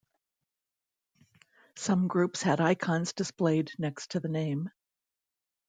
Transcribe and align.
Some 1.75 2.07
groups 2.07 2.41
had 2.41 2.59
icons 2.59 3.13
displayed 3.13 3.69
next 3.77 4.09
to 4.13 4.19
the 4.19 4.29
name. 4.29 4.71